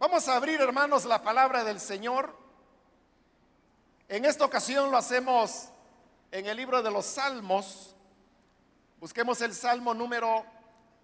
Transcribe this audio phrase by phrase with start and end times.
[0.00, 2.34] Vamos a abrir, hermanos, la palabra del Señor.
[4.08, 5.68] En esta ocasión lo hacemos
[6.30, 7.94] en el libro de los Salmos.
[8.98, 10.46] Busquemos el Salmo número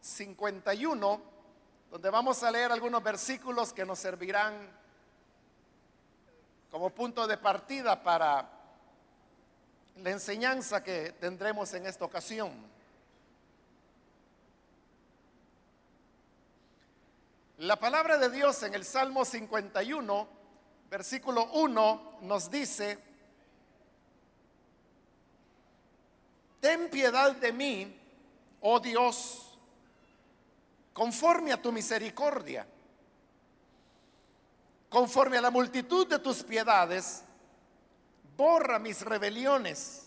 [0.01, 1.21] 51,
[1.91, 4.55] donde vamos a leer algunos versículos que nos servirán
[6.71, 8.49] como punto de partida para
[9.97, 12.51] la enseñanza que tendremos en esta ocasión.
[17.61, 20.29] La palabra de Dios en el Salmo 51,
[20.91, 22.99] versículo 1, nos dice,
[26.61, 27.99] ten piedad de mí,
[28.61, 29.59] oh Dios,
[30.93, 32.67] conforme a tu misericordia,
[34.91, 37.23] conforme a la multitud de tus piedades,
[38.37, 40.05] borra mis rebeliones,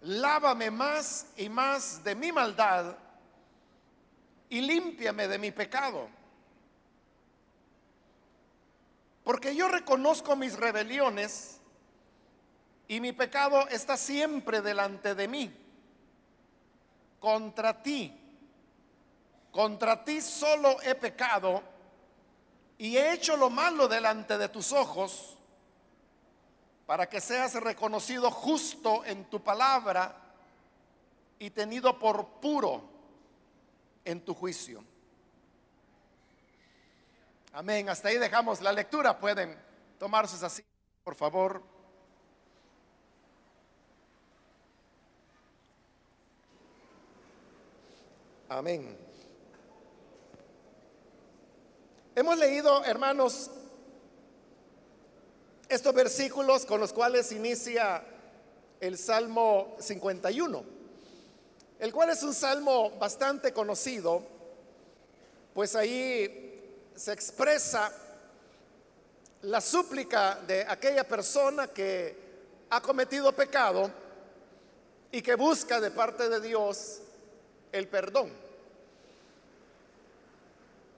[0.00, 2.96] lávame más y más de mi maldad
[4.48, 6.19] y límpiame de mi pecado.
[9.30, 11.60] Porque yo reconozco mis rebeliones
[12.88, 15.56] y mi pecado está siempre delante de mí.
[17.20, 18.12] Contra ti,
[19.52, 21.62] contra ti solo he pecado
[22.76, 25.38] y he hecho lo malo delante de tus ojos
[26.84, 30.12] para que seas reconocido justo en tu palabra
[31.38, 32.82] y tenido por puro
[34.04, 34.89] en tu juicio.
[37.52, 37.88] Amén.
[37.88, 39.18] Hasta ahí dejamos la lectura.
[39.18, 39.58] Pueden
[39.98, 41.62] tomar sus asientos, por favor.
[48.48, 48.96] Amén.
[52.14, 53.50] Hemos leído, hermanos,
[55.68, 58.04] estos versículos con los cuales inicia
[58.80, 60.64] el Salmo 51,
[61.78, 64.22] el cual es un salmo bastante conocido,
[65.54, 66.49] pues ahí
[66.94, 67.92] se expresa
[69.42, 72.16] la súplica de aquella persona que
[72.70, 73.90] ha cometido pecado
[75.10, 77.00] y que busca de parte de Dios
[77.72, 78.30] el perdón.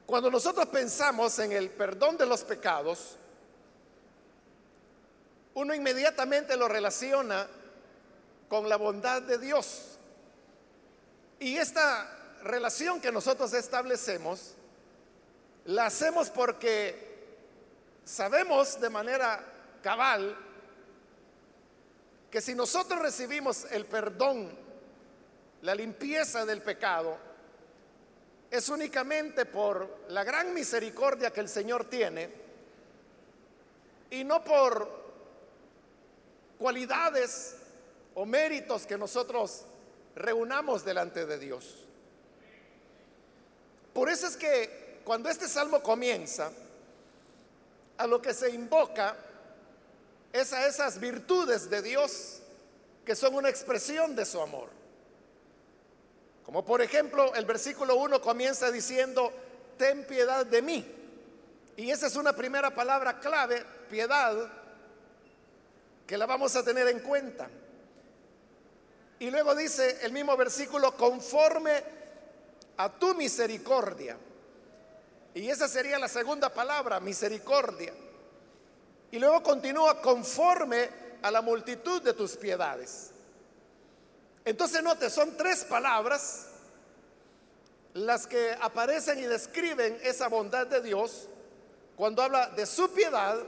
[0.06, 3.16] Cuando nosotros pensamos en el perdón de los pecados,
[5.54, 7.46] uno inmediatamente lo relaciona
[8.48, 9.98] con la bondad de Dios.
[11.38, 14.54] Y esta relación que nosotros establecemos,
[15.66, 17.12] la hacemos porque
[18.04, 19.44] sabemos de manera
[19.82, 20.36] cabal
[22.30, 24.50] que si nosotros recibimos el perdón,
[25.62, 27.16] la limpieza del pecado,
[28.50, 32.30] es únicamente por la gran misericordia que el Señor tiene
[34.10, 35.02] y no por
[36.58, 37.56] cualidades
[38.14, 39.64] o méritos que nosotros
[40.14, 41.86] reunamos delante de Dios.
[43.92, 46.50] Por eso es que cuando este salmo comienza,
[47.98, 49.16] a lo que se invoca
[50.32, 52.38] es a esas virtudes de Dios
[53.04, 54.68] que son una expresión de su amor.
[56.44, 59.32] Como por ejemplo el versículo 1 comienza diciendo,
[59.76, 60.84] ten piedad de mí.
[61.76, 64.50] Y esa es una primera palabra clave, piedad,
[66.06, 67.48] que la vamos a tener en cuenta.
[69.18, 71.82] Y luego dice el mismo versículo, conforme
[72.76, 74.16] a tu misericordia.
[75.34, 77.92] Y esa sería la segunda palabra, misericordia.
[79.10, 80.88] Y luego continúa conforme
[81.22, 83.10] a la multitud de tus piedades.
[84.44, 86.46] Entonces note, son tres palabras
[87.94, 91.28] las que aparecen y describen esa bondad de Dios
[91.96, 93.38] cuando habla de su piedad,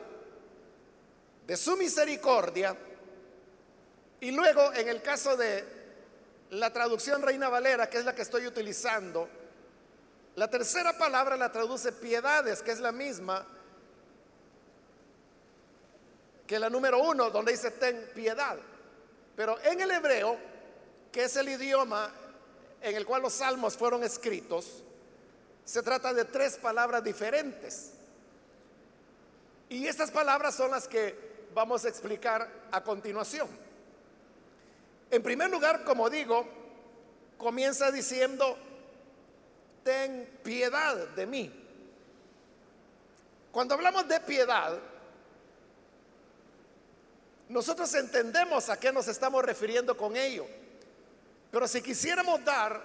[1.47, 2.77] de su misericordia,
[4.21, 5.65] y luego en el caso de
[6.50, 9.28] la traducción Reina Valera, que es la que estoy utilizando,
[10.37, 13.47] la tercera palabra la traduce piedades, que es la misma
[16.47, 18.56] que la número uno, donde dice ten piedad.
[19.37, 20.37] Pero en el hebreo,
[21.11, 22.12] que es el idioma
[22.83, 24.83] en el cual los salmos fueron escritos,
[25.65, 27.93] se trata de tres palabras diferentes.
[29.70, 33.49] Y estas palabras son las que vamos a explicar a continuación.
[35.11, 36.47] En primer lugar, como digo,
[37.38, 38.58] comienza diciendo,
[39.84, 41.60] ten piedad de mí.
[43.52, 44.76] Cuando hablamos de piedad,
[47.48, 50.46] nosotros entendemos a qué nos estamos refiriendo con ello.
[51.52, 52.82] Pero si quisiéramos dar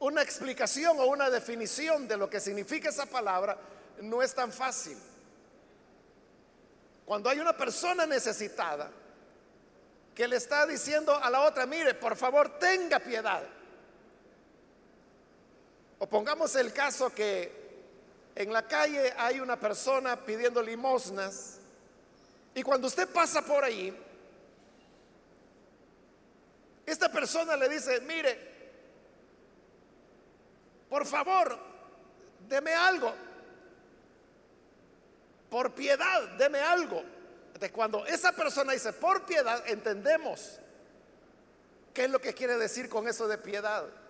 [0.00, 3.56] una explicación o una definición de lo que significa esa palabra,
[4.02, 4.98] no es tan fácil.
[7.06, 8.90] Cuando hay una persona necesitada
[10.14, 13.42] que le está diciendo a la otra, mire, por favor, tenga piedad.
[16.02, 17.48] O pongamos el caso que
[18.34, 21.60] en la calle hay una persona pidiendo limosnas
[22.56, 23.96] y cuando usted pasa por ahí,
[26.84, 28.36] esta persona le dice, mire,
[30.90, 31.56] por favor,
[32.48, 33.14] deme algo.
[35.48, 37.04] Por piedad, deme algo.
[37.60, 40.58] De cuando esa persona dice por piedad, entendemos
[41.94, 44.01] qué es lo que quiere decir con eso de piedad.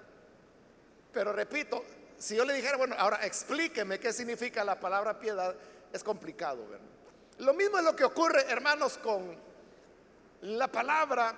[1.12, 1.84] Pero repito,
[2.18, 5.54] si yo le dijera, bueno, ahora explíqueme qué significa la palabra piedad,
[5.92, 6.64] es complicado.
[7.38, 9.36] Lo mismo es lo que ocurre, hermanos, con
[10.42, 11.34] la palabra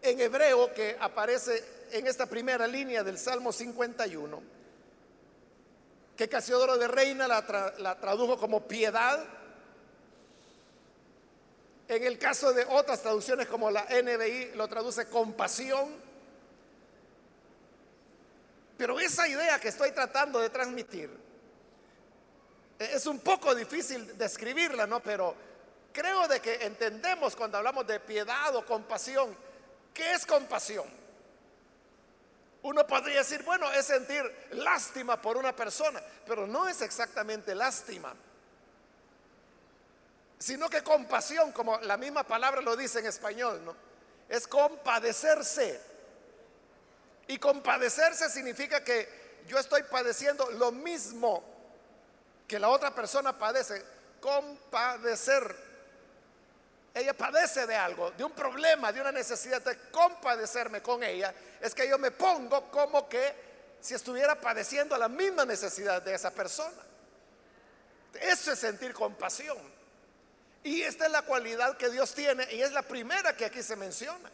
[0.00, 4.42] en hebreo que aparece en esta primera línea del Salmo 51,
[6.16, 9.24] que Casiodoro de Reina la, la tradujo como piedad.
[11.88, 16.13] En el caso de otras traducciones como la NBI lo traduce compasión.
[18.84, 21.08] Pero esa idea que estoy tratando de transmitir
[22.78, 25.00] es un poco difícil describirla, ¿no?
[25.00, 25.34] Pero
[25.90, 29.34] creo de que entendemos cuando hablamos de piedad o compasión,
[29.94, 30.84] ¿qué es compasión?
[32.60, 38.14] Uno podría decir, bueno, es sentir lástima por una persona, pero no es exactamente lástima,
[40.38, 43.74] sino que compasión, como la misma palabra lo dice en español, ¿no?
[44.28, 45.93] Es compadecerse.
[47.26, 51.42] Y compadecerse significa que yo estoy padeciendo lo mismo
[52.46, 53.82] que la otra persona padece,
[54.20, 55.74] compadecer.
[56.92, 61.34] Ella padece de algo, de un problema, de una necesidad de compadecerme con ella.
[61.60, 63.34] Es que yo me pongo como que
[63.80, 66.82] si estuviera padeciendo la misma necesidad de esa persona.
[68.14, 69.58] Eso es sentir compasión.
[70.62, 73.76] Y esta es la cualidad que Dios tiene y es la primera que aquí se
[73.76, 74.30] menciona.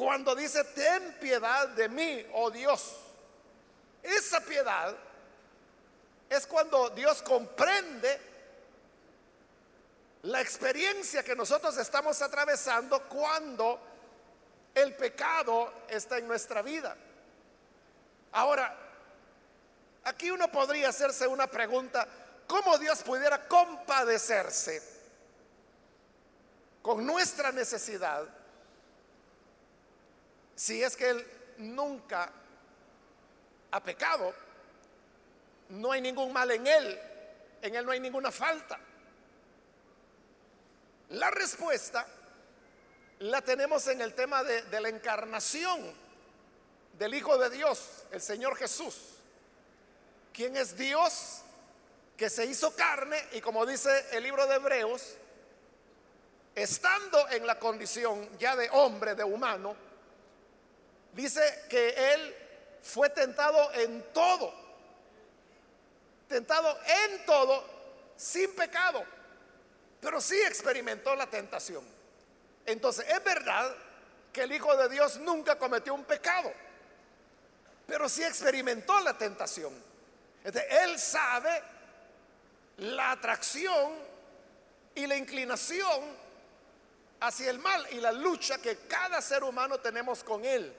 [0.00, 2.96] Cuando dice, ten piedad de mí, oh Dios.
[4.02, 4.96] Esa piedad
[6.26, 8.18] es cuando Dios comprende
[10.22, 13.78] la experiencia que nosotros estamos atravesando cuando
[14.74, 16.96] el pecado está en nuestra vida.
[18.32, 18.74] Ahora,
[20.04, 22.08] aquí uno podría hacerse una pregunta,
[22.46, 24.82] ¿cómo Dios pudiera compadecerse
[26.80, 28.39] con nuestra necesidad
[30.60, 31.26] si es que Él
[31.58, 32.30] nunca
[33.70, 34.34] ha pecado?
[35.70, 37.00] no hay ningún mal en él,
[37.62, 38.78] en él no hay ninguna falta.
[41.10, 42.06] La respuesta
[43.20, 45.92] la tenemos en el tema de, la encarnación
[46.98, 48.96] del Hijo de Dios, el Señor Jesús,
[50.32, 51.42] quien es Dios
[52.16, 55.14] que se hizo carne y como dice el libro de Hebreos,
[56.54, 59.74] estando en la condición ya de hombre, de humano,
[61.12, 62.36] dice que Él
[62.82, 64.60] fue tentado en todo
[66.30, 67.64] tentado en todo,
[68.16, 69.04] sin pecado,
[70.00, 71.84] pero sí experimentó la tentación.
[72.64, 73.74] Entonces, es verdad
[74.32, 76.52] que el Hijo de Dios nunca cometió un pecado,
[77.84, 79.74] pero sí experimentó la tentación.
[80.44, 81.62] él sabe
[82.78, 83.92] la atracción
[84.94, 86.16] y la inclinación
[87.18, 90.72] hacia el mal y la lucha que cada ser humano tenemos con él.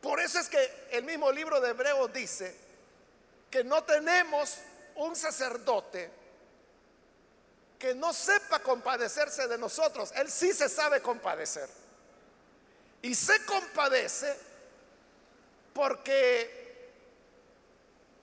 [0.00, 2.54] Por eso es que el mismo libro de Hebreos dice
[3.50, 4.58] que no tenemos
[4.96, 6.10] un sacerdote
[7.78, 10.10] que no sepa compadecerse de nosotros.
[10.16, 11.68] Él sí se sabe compadecer.
[13.02, 14.36] Y se compadece
[15.72, 16.90] porque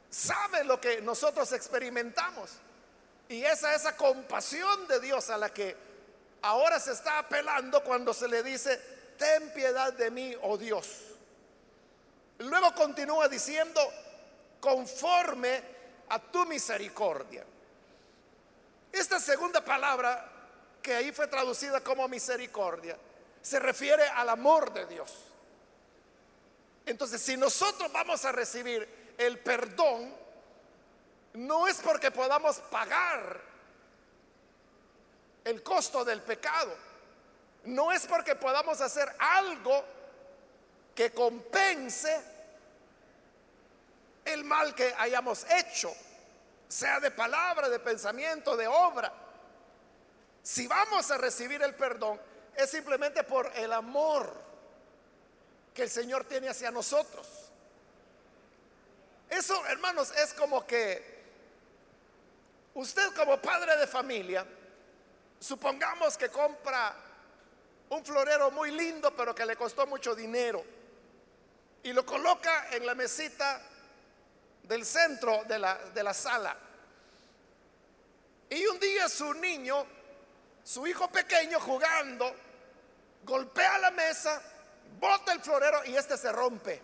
[0.10, 2.52] sabe lo que nosotros experimentamos.
[3.30, 5.76] Y esa esa compasión de Dios a la que
[6.42, 8.78] ahora se está apelando cuando se le dice,
[9.18, 11.15] ten piedad de mí, oh Dios.
[12.40, 13.82] Luego continúa diciendo,
[14.60, 15.62] conforme
[16.10, 17.46] a tu misericordia.
[18.92, 20.32] Esta segunda palabra,
[20.82, 22.98] que ahí fue traducida como misericordia,
[23.42, 25.14] se refiere al amor de Dios.
[26.86, 30.14] Entonces, si nosotros vamos a recibir el perdón,
[31.34, 33.42] no es porque podamos pagar
[35.44, 36.76] el costo del pecado,
[37.66, 39.84] no es porque podamos hacer algo
[40.96, 42.24] que compense
[44.24, 45.94] el mal que hayamos hecho,
[46.68, 49.14] sea de palabra, de pensamiento, de obra.
[50.42, 52.20] Si vamos a recibir el perdón,
[52.56, 54.34] es simplemente por el amor
[55.74, 57.28] que el Señor tiene hacia nosotros.
[59.30, 61.16] Eso, hermanos, es como que
[62.74, 64.46] usted como padre de familia,
[65.40, 66.96] supongamos que compra
[67.90, 70.64] un florero muy lindo, pero que le costó mucho dinero,
[71.86, 73.62] y lo coloca en la mesita
[74.64, 76.58] del centro de la, de la sala.
[78.50, 79.86] Y un día su niño,
[80.64, 82.36] su hijo pequeño jugando,
[83.24, 84.42] golpea la mesa,
[85.00, 86.82] bota el florero y este se rompe.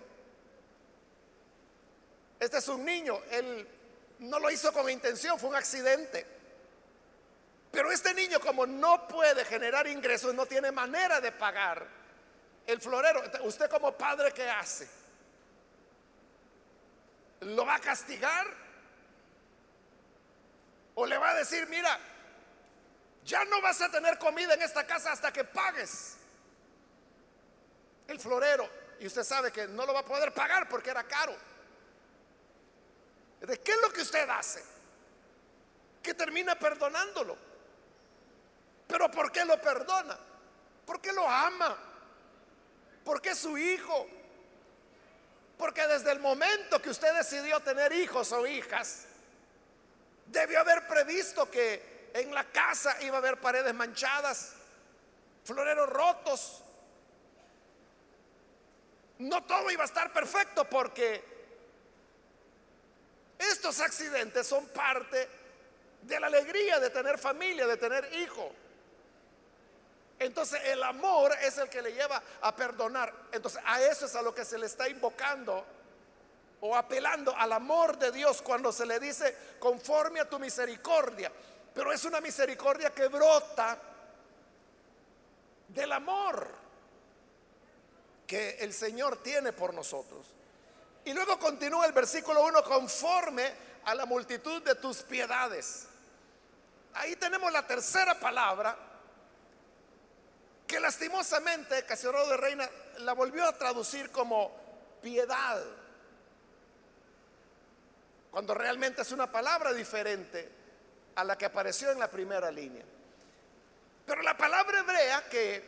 [2.39, 3.67] Este es un niño, él
[4.19, 6.27] no lo hizo con intención, fue un accidente.
[7.71, 12.00] Pero este niño como no puede generar ingresos, no tiene manera de pagar
[12.71, 13.21] el florero.
[13.43, 14.89] ¿Usted como padre qué hace?
[17.41, 18.47] ¿Lo va a castigar?
[20.95, 21.97] ¿O le va a decir, mira,
[23.23, 26.17] ya no vas a tener comida en esta casa hasta que pagues
[28.07, 28.69] el florero?
[28.99, 31.35] Y usted sabe que no lo va a poder pagar porque era caro.
[33.39, 34.63] ¿De qué es lo que usted hace?
[36.03, 37.35] Que termina perdonándolo.
[38.87, 40.17] Pero ¿por qué lo perdona?
[40.85, 41.90] Porque lo ama.
[43.03, 44.07] Porque es su hijo.
[45.57, 49.05] Porque desde el momento que usted decidió tener hijos o hijas,
[50.25, 54.53] debió haber previsto que en la casa iba a haber paredes manchadas,
[55.43, 56.63] floreros rotos.
[59.19, 61.23] No todo iba a estar perfecto porque
[63.37, 65.27] estos accidentes son parte
[66.01, 68.51] de la alegría de tener familia, de tener hijo.
[70.21, 73.11] Entonces el amor es el que le lleva a perdonar.
[73.31, 75.65] Entonces a eso es a lo que se le está invocando
[76.59, 81.31] o apelando al amor de Dios cuando se le dice conforme a tu misericordia.
[81.73, 83.79] Pero es una misericordia que brota
[85.69, 86.47] del amor
[88.27, 90.27] que el Señor tiene por nosotros.
[91.03, 93.51] Y luego continúa el versículo 1 conforme
[93.85, 95.87] a la multitud de tus piedades.
[96.93, 98.90] Ahí tenemos la tercera palabra
[100.71, 104.55] que lastimosamente Casiodoro de Reina la volvió a traducir como
[105.01, 105.61] piedad,
[108.31, 110.49] cuando realmente es una palabra diferente
[111.15, 112.85] a la que apareció en la primera línea.
[114.05, 115.61] Pero la palabra hebrea que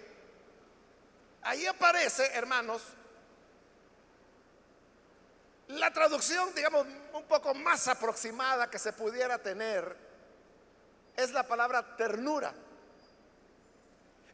[1.41, 2.81] ahí aparece, hermanos,
[5.67, 9.97] la traducción, digamos, un poco más aproximada que se pudiera tener
[11.17, 12.53] es la palabra ternura.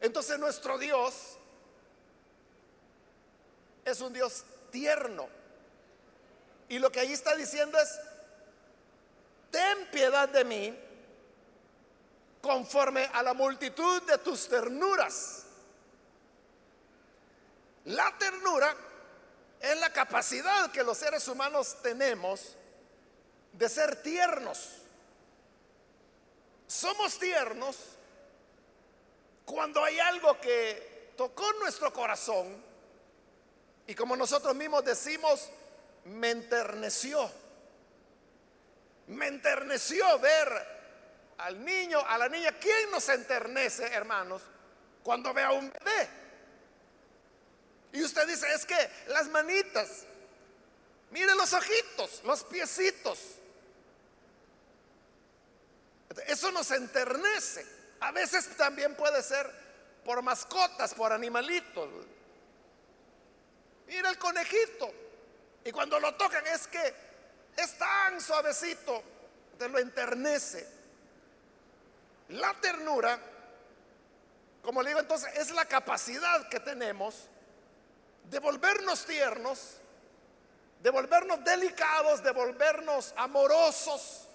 [0.00, 1.36] Entonces nuestro Dios
[3.84, 5.28] es un Dios tierno.
[6.68, 7.98] Y lo que ahí está diciendo es,
[9.50, 10.78] ten piedad de mí
[12.40, 15.44] conforme a la multitud de tus ternuras.
[17.86, 18.74] La ternura
[19.60, 22.56] es la capacidad que los seres humanos tenemos
[23.52, 24.76] de ser tiernos.
[26.66, 27.76] Somos tiernos
[29.50, 32.62] cuando hay algo que tocó nuestro corazón
[33.86, 35.50] y como nosotros mismos decimos,
[36.04, 37.30] me enterneció.
[39.08, 42.56] Me enterneció ver al niño, a la niña.
[42.60, 44.42] ¿Quién nos enternece, hermanos,
[45.02, 46.08] cuando ve a un bebé?
[47.92, 50.04] Y usted dice, es que las manitas,
[51.10, 53.18] mire los ojitos, los piecitos.
[56.28, 57.79] Eso nos enternece.
[58.00, 59.50] A veces también puede ser
[60.04, 61.88] por mascotas, por animalitos.
[63.86, 64.92] Mira el conejito.
[65.64, 66.94] Y cuando lo tocan es que
[67.56, 69.02] es tan suavecito,
[69.58, 70.66] te lo enternece.
[72.30, 73.18] La ternura,
[74.62, 77.26] como le digo entonces, es la capacidad que tenemos
[78.30, 79.76] de volvernos tiernos,
[80.80, 84.28] de volvernos delicados, de volvernos amorosos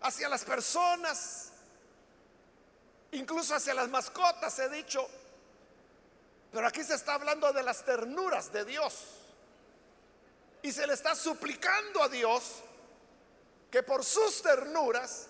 [0.00, 1.50] hacia las personas,
[3.14, 5.08] incluso hacia las mascotas, he dicho.
[6.52, 8.94] Pero aquí se está hablando de las ternuras de Dios.
[10.62, 12.62] Y se le está suplicando a Dios
[13.70, 15.26] que por sus ternuras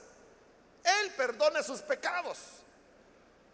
[0.82, 2.38] Él perdone sus pecados.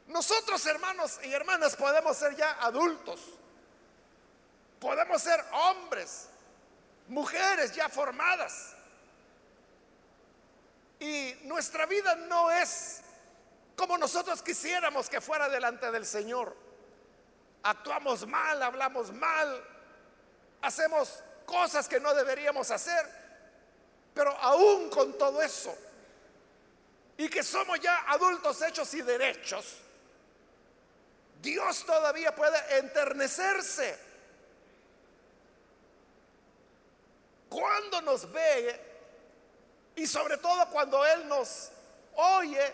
[0.08, 3.20] Nosotros, hermanos y hermanas, podemos ser ya adultos.
[4.80, 6.26] Podemos ser hombres,
[7.08, 8.74] mujeres ya formadas.
[10.98, 13.00] Y nuestra vida no es
[13.76, 16.54] como nosotros quisiéramos que fuera delante del Señor.
[17.62, 19.64] Actuamos mal, hablamos mal,
[20.62, 23.06] hacemos cosas que no deberíamos hacer,
[24.14, 25.76] pero aún con todo eso,
[27.16, 29.78] y que somos ya adultos hechos y derechos,
[31.42, 33.98] Dios todavía puede enternecerse.
[37.48, 38.80] Cuando nos ve
[39.96, 41.70] y sobre todo cuando Él nos
[42.14, 42.72] oye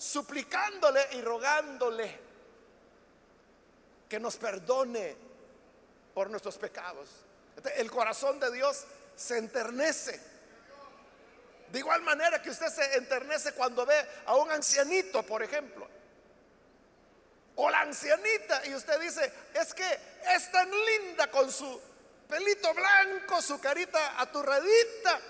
[0.00, 2.18] suplicándole y rogándole
[4.08, 5.14] que nos perdone
[6.14, 7.10] por nuestros pecados.
[7.76, 10.18] El corazón de Dios se enternece.
[11.70, 15.86] De igual manera que usted se enternece cuando ve a un ancianito, por ejemplo.
[17.56, 19.98] O la ancianita y usted dice, es que
[20.34, 21.78] es tan linda con su
[22.26, 25.20] pelito blanco, su carita aturradita,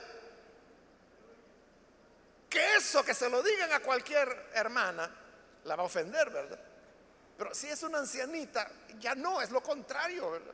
[2.50, 5.08] que eso que se lo digan a cualquier hermana
[5.64, 6.58] la va a ofender, ¿verdad?
[7.38, 10.52] Pero si es una ancianita, ya no, es lo contrario, ¿verdad?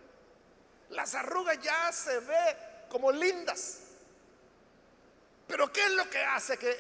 [0.91, 2.57] Las arrugas ya se ve
[2.89, 3.79] como lindas.
[5.49, 6.77] Pero ¿qué es lo que hace que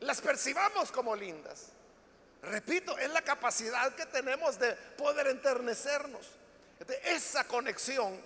[0.00, 1.66] las percibamos como lindas?
[2.42, 6.26] Repito, es la capacidad que tenemos de poder enternecernos.
[7.04, 8.20] Esa conexión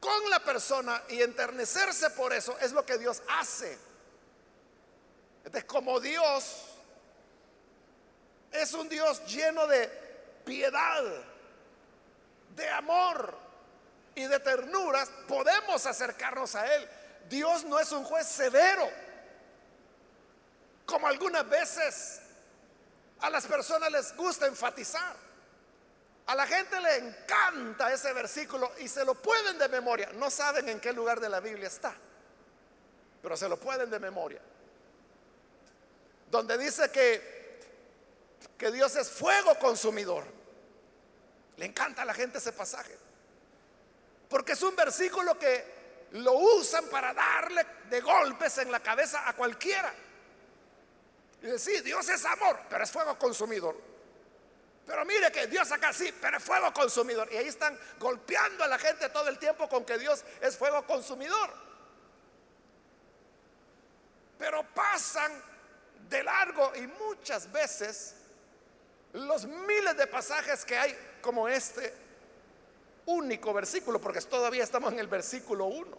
[0.00, 3.78] con la persona y enternecerse por eso es lo que Dios hace.
[5.66, 6.64] Como Dios
[8.50, 9.88] es un Dios lleno de
[10.44, 11.02] piedad,
[12.54, 13.36] de amor
[14.14, 16.88] y de ternuras, podemos acercarnos a Él.
[17.28, 18.88] Dios no es un juez severo,
[20.86, 22.20] como algunas veces
[23.20, 25.16] a las personas les gusta enfatizar.
[26.26, 30.10] A la gente le encanta ese versículo y se lo pueden de memoria.
[30.14, 31.94] No saben en qué lugar de la Biblia está,
[33.20, 34.40] pero se lo pueden de memoria.
[36.34, 37.60] Donde dice que,
[38.58, 40.24] que Dios es fuego consumidor.
[41.58, 42.98] Le encanta a la gente ese pasaje.
[44.28, 49.34] Porque es un versículo que lo usan para darle de golpes en la cabeza a
[49.34, 49.94] cualquiera.
[51.40, 53.80] Y decir, Dios es amor, pero es fuego consumidor.
[54.84, 57.28] Pero mire que Dios acá sí, pero es fuego consumidor.
[57.30, 60.84] Y ahí están golpeando a la gente todo el tiempo con que Dios es fuego
[60.84, 61.54] consumidor.
[64.36, 65.53] Pero pasan
[66.14, 68.14] de largo y muchas veces
[69.12, 71.92] los miles de pasajes que hay como este
[73.06, 75.98] único versículo, porque todavía estamos en el versículo 1.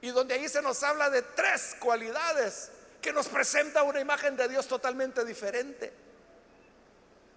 [0.00, 2.70] Y donde ahí se nos habla de tres cualidades
[3.02, 5.92] que nos presenta una imagen de Dios totalmente diferente.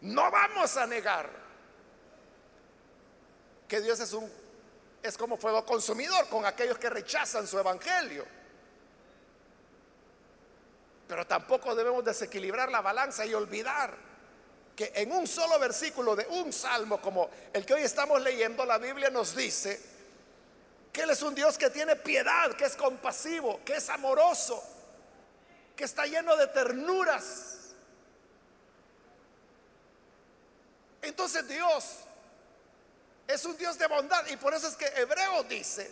[0.02, 1.30] No vamos a negar
[3.68, 4.30] que Dios es un
[5.04, 8.41] es como fuego consumidor con aquellos que rechazan su evangelio.
[11.12, 13.94] Pero tampoco debemos desequilibrar la balanza y olvidar
[14.74, 18.78] que en un solo versículo de un salmo como el que hoy estamos leyendo, la
[18.78, 19.78] Biblia nos dice
[20.94, 24.64] que Él es un Dios que tiene piedad, que es compasivo, que es amoroso,
[25.76, 27.58] que está lleno de ternuras.
[31.02, 31.84] Entonces Dios
[33.28, 35.92] es un Dios de bondad y por eso es que Hebreo dice,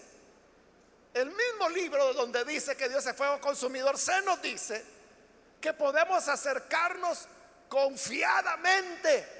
[1.13, 4.98] el mismo libro donde dice que Dios es fuego consumidor, se nos dice
[5.59, 7.27] que podemos acercarnos
[7.67, 9.37] confiadamente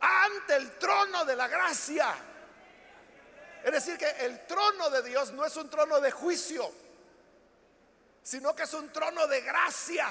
[0.00, 2.14] ante el trono de la gracia
[3.64, 6.70] es decir, que el trono de Dios no es un trono de juicio,
[8.22, 10.06] sino que es un trono de gracia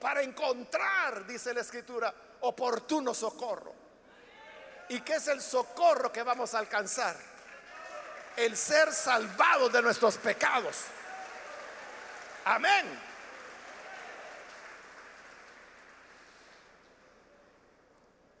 [0.00, 3.74] para encontrar, dice la escritura, oportuno socorro.
[4.90, 7.16] ¿Y qué es el socorro que vamos a alcanzar?
[8.36, 10.84] El ser salvado de nuestros pecados.
[12.44, 12.86] Amén.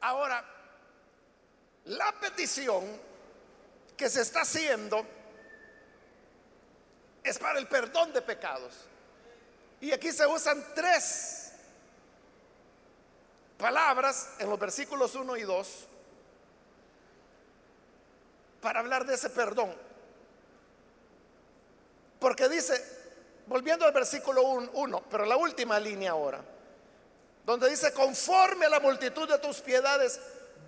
[0.00, 0.44] Ahora,
[1.84, 2.84] la petición
[3.96, 5.06] que se está haciendo
[7.22, 8.74] es para el perdón de pecados.
[9.80, 11.52] Y aquí se usan tres
[13.58, 15.88] palabras en los versículos 1 y 2
[18.60, 19.72] para hablar de ese perdón.
[22.18, 22.91] Porque dice,
[23.52, 26.42] volviendo al versículo 1, pero la última línea ahora,
[27.44, 30.18] donde dice, conforme a la multitud de tus piedades,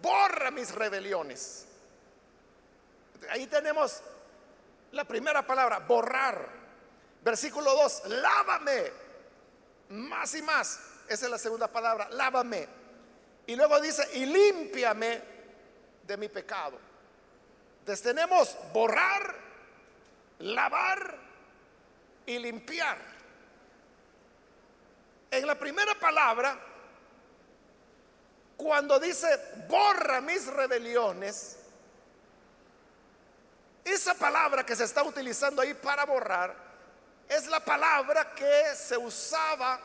[0.03, 1.64] borra mis rebeliones.
[3.31, 4.03] Ahí tenemos
[4.92, 6.47] la primera palabra, borrar.
[7.23, 8.92] Versículo 2, lávame.
[9.88, 10.79] Más y más.
[11.09, 12.68] Esa es la segunda palabra, lávame.
[13.47, 15.23] Y luego dice, y límpiame
[16.03, 16.79] de mi pecado.
[17.79, 19.35] Entonces tenemos borrar,
[20.40, 21.23] lavar
[22.26, 22.98] y limpiar.
[25.30, 26.58] En la primera palabra,
[28.56, 29.26] cuando dice,
[29.68, 31.58] borra mis rebeliones,
[33.84, 36.54] esa palabra que se está utilizando ahí para borrar
[37.28, 39.80] es la palabra que se usaba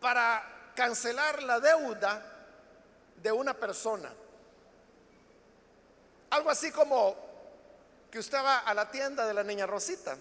[0.00, 2.22] para cancelar la deuda
[3.16, 4.12] de una persona.
[6.30, 7.25] Algo así como
[8.16, 10.16] que usted va a la tienda de la niña Rosita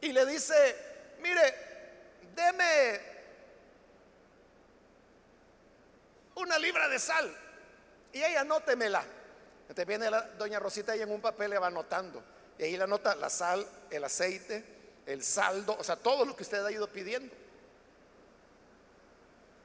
[0.00, 0.54] y le dice,
[1.20, 3.00] mire, deme
[6.36, 7.36] una libra de sal
[8.14, 9.04] Y ahí anótemela.
[9.64, 12.24] Entonces viene la doña Rosita y en un papel le va anotando.
[12.58, 14.64] Y ahí le anota la sal, el aceite,
[15.04, 17.34] el saldo, o sea, todo lo que usted ha ido pidiendo.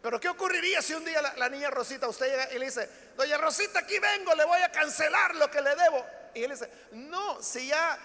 [0.02, 3.38] Pero ¿qué ocurriría si un día la, niña Rosita, usted llega y le dice, doña
[3.38, 6.06] Rosita, aquí vengo, le voy a cancelar lo que le debo?
[6.38, 7.98] Y él dice, no, si ya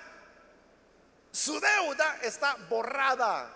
[1.31, 3.55] su deuda está borrada.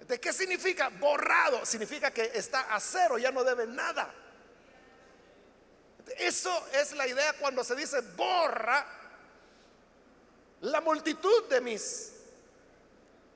[0.00, 1.64] ¿De qué significa borrado?
[1.64, 4.12] Significa que está a cero, ya no debe nada.
[6.18, 8.86] Eso es la idea cuando se dice borra
[10.60, 12.12] la multitud de mis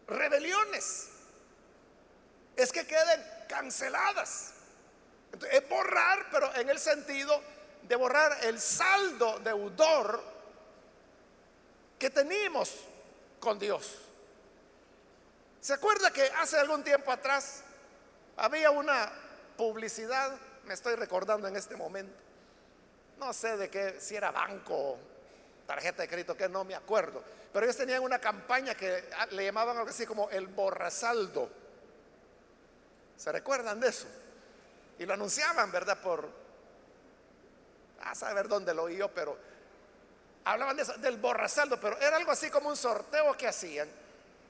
[0.07, 1.09] rebeliones.
[2.57, 4.53] Es que queden canceladas.
[5.51, 7.43] es borrar, pero en el sentido
[7.89, 10.23] de borrar el saldo deudor
[11.99, 12.71] que teníamos
[13.41, 13.97] con Dios.
[15.61, 17.63] ¿Se acuerda que hace algún tiempo atrás
[18.37, 19.11] había una
[19.57, 22.15] publicidad, me estoy recordando en este momento,
[23.19, 24.99] no sé de qué, si era banco,
[25.67, 29.79] tarjeta de crédito, que no me acuerdo, pero ellos tenían una campaña que le llamaban
[29.79, 31.49] algo así como el borrasaldo.
[33.17, 34.07] ¿Se recuerdan de eso?
[34.99, 36.01] Y lo anunciaban, ¿verdad?
[36.01, 36.29] Por,
[38.03, 39.37] a saber dónde lo oí pero
[40.45, 43.89] hablaban de eso, del borrasaldo, pero era algo así como un sorteo que hacían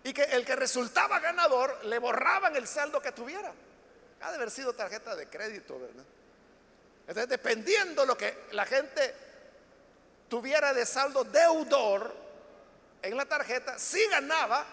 [0.05, 3.53] y que el que resultaba ganador le borraban el saldo que tuviera.
[4.21, 6.05] Ha de haber sido tarjeta de crédito, ¿verdad?
[7.07, 9.15] Entonces, dependiendo lo que la gente
[10.29, 12.15] tuviera de saldo deudor
[13.03, 14.67] en la tarjeta, si ganaba,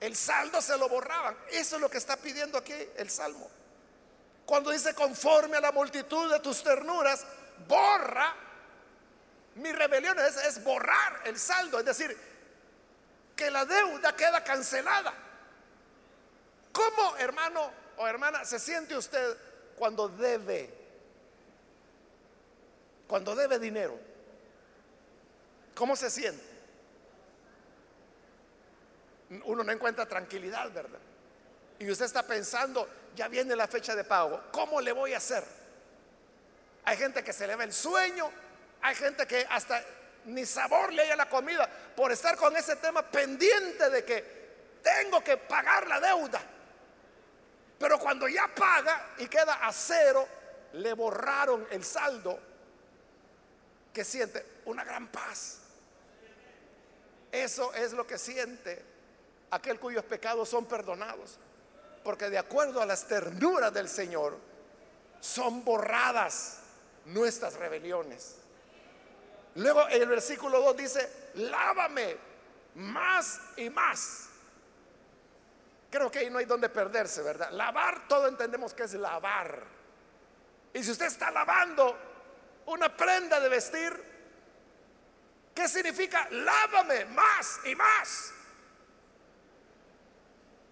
[0.00, 1.36] el saldo se lo borraban.
[1.50, 3.48] Eso es lo que está pidiendo aquí el Salmo.
[4.44, 7.24] Cuando dice conforme a la multitud de tus ternuras,
[7.66, 8.34] borra
[9.56, 12.16] mi rebelión, es, es borrar el saldo, es decir,
[13.36, 15.12] que la deuda queda cancelada.
[16.72, 19.36] ¿Cómo, hermano o hermana, se siente usted
[19.76, 20.72] cuando debe?
[23.06, 23.98] Cuando debe dinero.
[25.74, 26.42] ¿Cómo se siente?
[29.44, 30.98] Uno no encuentra tranquilidad, ¿verdad?
[31.78, 35.44] Y usted está pensando, ya viene la fecha de pago, ¿cómo le voy a hacer?
[36.84, 38.30] Hay gente que se le va el sueño,
[38.82, 39.82] hay gente que hasta
[40.26, 44.44] ni sabor le haya la comida por estar con ese tema pendiente de que
[44.82, 46.40] tengo que pagar la deuda.
[47.78, 50.26] Pero cuando ya paga y queda a cero,
[50.74, 52.38] le borraron el saldo
[53.92, 55.58] que siente una gran paz.
[57.30, 58.82] Eso es lo que siente
[59.50, 61.38] aquel cuyos pecados son perdonados.
[62.02, 64.38] Porque de acuerdo a las ternuras del Señor,
[65.20, 66.58] son borradas
[67.06, 68.36] nuestras rebeliones.
[69.56, 72.16] Luego en el versículo 2 dice, lávame
[72.74, 74.28] más y más.
[75.90, 77.50] Creo que ahí no hay donde perderse, ¿verdad?
[77.52, 79.62] Lavar, todo entendemos que es lavar.
[80.72, 81.96] Y si usted está lavando
[82.66, 84.04] una prenda de vestir,
[85.54, 86.28] ¿qué significa?
[86.30, 88.32] Lávame más y más.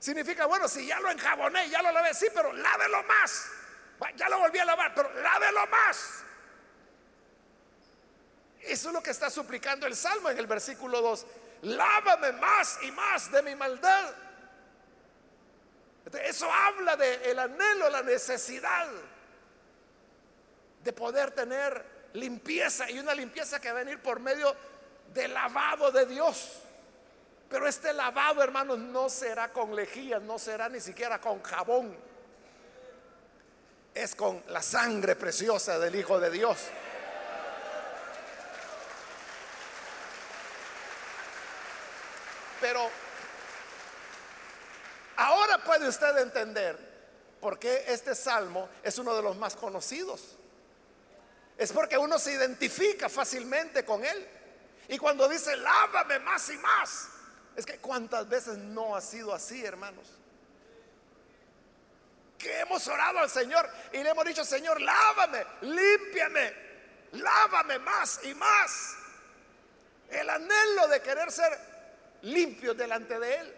[0.01, 3.49] Significa, bueno, si ya lo enjaboné, ya lo lavé, sí, pero lávelo más.
[4.17, 6.25] Ya lo volví a lavar, pero lávelo más.
[8.61, 11.27] Eso es lo que está suplicando el Salmo en el versículo 2.
[11.63, 14.15] Lávame más y más de mi maldad.
[16.25, 18.89] Eso habla de el anhelo, la necesidad
[20.83, 21.85] de poder tener
[22.15, 24.55] limpieza y una limpieza que va a venir por medio
[25.13, 26.61] del lavado de Dios.
[27.49, 31.97] Pero este lavado, hermanos, no será con lejía, no será ni siquiera con jabón.
[33.95, 36.59] Es con la sangre preciosa del Hijo de Dios.
[42.61, 42.89] Pero
[45.17, 46.79] ahora puede usted entender
[47.41, 50.39] por qué este salmo es uno de los más conocidos.
[51.59, 54.29] Es porque uno se identifica fácilmente con él.
[54.89, 57.09] Y cuando dice, lávame más y más,
[57.57, 60.07] es que cuántas veces no ha sido así, hermanos.
[62.43, 66.53] Que hemos orado al Señor y le hemos dicho, Señor, lávame, límpiame,
[67.13, 68.97] lávame más y más.
[70.11, 71.57] El anhelo de querer ser
[72.23, 73.55] limpios delante de Él.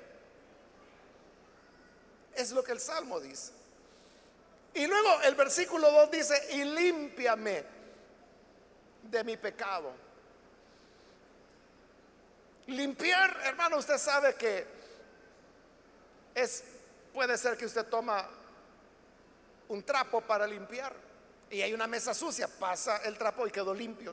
[2.35, 3.53] Es lo que el Salmo dice.
[4.75, 7.65] Y luego el versículo 2 dice, y límpiame
[9.05, 9.95] de mi pecado.
[12.67, 14.67] Limpiar, hermano, usted sabe que
[16.35, 16.65] es,
[17.15, 18.29] puede ser que usted toma
[19.69, 20.95] un trapo para limpiar
[21.51, 24.13] y hay una mesa sucia, pasa el trapo y quedó limpio.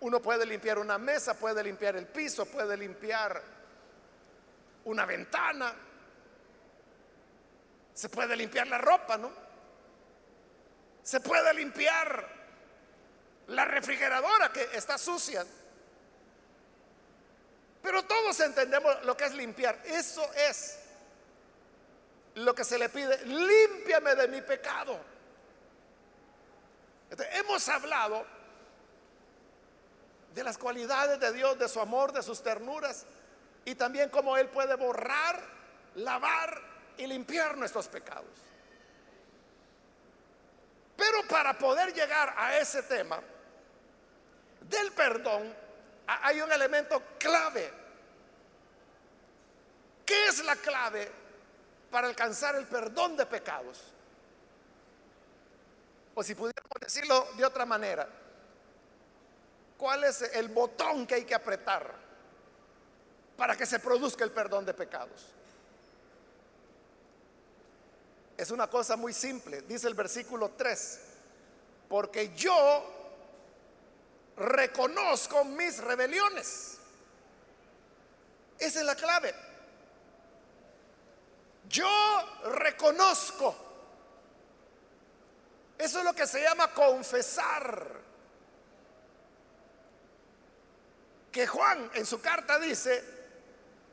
[0.00, 3.42] Uno puede limpiar una mesa, puede limpiar el piso, puede limpiar
[4.84, 5.72] una ventana,
[7.94, 9.30] se puede limpiar la ropa, ¿no?
[11.02, 12.28] Se puede limpiar
[13.48, 15.44] la refrigeradora que está sucia.
[17.82, 19.80] Pero todos entendemos lo que es limpiar.
[19.84, 20.78] Eso es
[22.36, 23.24] lo que se le pide.
[23.26, 24.98] Límpiame de mi pecado.
[27.32, 28.24] hemos hablado
[30.34, 33.04] de las cualidades de Dios, de su amor, de sus ternuras
[33.64, 35.42] y también cómo Él puede borrar,
[35.96, 36.60] lavar
[36.96, 38.24] y limpiar nuestros pecados.
[40.96, 43.20] Pero para poder llegar a ese tema
[44.60, 45.54] del perdón,
[46.06, 47.72] hay un elemento clave.
[50.06, 51.21] ¿Qué es la clave
[51.92, 53.78] para alcanzar el perdón de pecados?
[56.14, 58.08] O si pudiéramos decirlo de otra manera,
[59.76, 61.94] ¿cuál es el botón que hay que apretar
[63.36, 65.26] para que se produzca el perdón de pecados?
[68.38, 71.00] Es una cosa muy simple, dice el versículo 3,
[71.88, 72.84] porque yo
[74.36, 76.78] reconozco mis rebeliones.
[78.58, 79.51] Esa es la clave.
[81.72, 81.88] Yo
[82.44, 83.56] reconozco.
[85.78, 88.02] Eso es lo que se llama confesar.
[91.32, 93.02] Que Juan en su carta dice,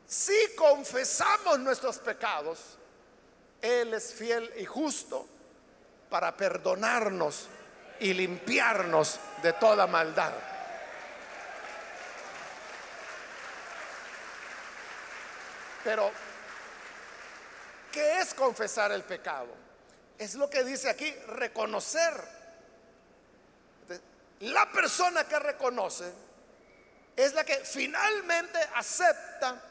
[0.06, 2.78] si confesamos nuestros pecados,
[3.62, 5.26] Él es fiel y justo
[6.10, 7.48] para perdonarnos
[8.02, 10.34] y limpiarnos de toda maldad.
[15.86, 16.12] Pero,
[17.92, 19.48] ¿qué es confesar el pecado?
[20.18, 22.40] Es lo que dice aquí, reconocer.
[24.42, 26.12] La persona que reconoce
[27.16, 29.62] es la que finalmente acepta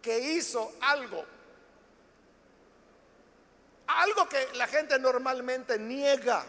[0.00, 1.24] que hizo algo
[4.00, 6.44] algo que la gente normalmente niega.